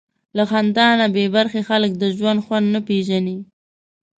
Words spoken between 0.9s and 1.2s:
نه